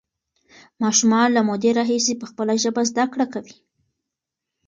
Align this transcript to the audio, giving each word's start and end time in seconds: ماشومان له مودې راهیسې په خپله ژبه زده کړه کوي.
ماشومان 0.83 1.29
له 1.33 1.41
مودې 1.47 1.71
راهیسې 1.79 2.13
په 2.19 2.25
خپله 2.31 2.53
ژبه 2.63 2.81
زده 2.89 3.05
کړه 3.13 3.25
کوي. 3.33 3.55